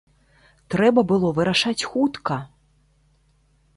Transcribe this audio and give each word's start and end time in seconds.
Трэба 0.75 1.03
было 1.11 1.29
вырашаць 1.39 1.87
хутка! 1.91 2.41